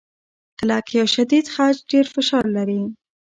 کلک 0.57 0.85
یا 0.97 1.05
شدید 1.15 1.45
خج 1.53 1.75
ډېر 1.91 2.05
فشار 2.13 2.45
لري. 2.57 2.81